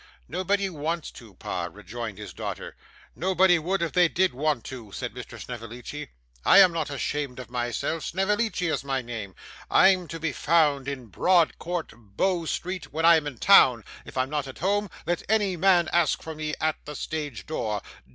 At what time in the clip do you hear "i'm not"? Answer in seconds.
14.17-14.47